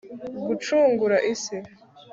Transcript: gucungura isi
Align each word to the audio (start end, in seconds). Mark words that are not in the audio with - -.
gucungura 0.45 1.15
isi 1.33 1.55